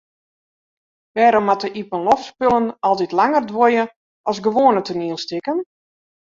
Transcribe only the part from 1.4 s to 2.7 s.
moatte iepenloftspullen